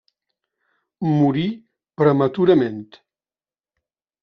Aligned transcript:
Morí 1.09 1.43
prematurament. 2.03 2.83